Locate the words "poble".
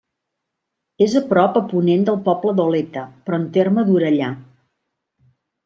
2.29-2.55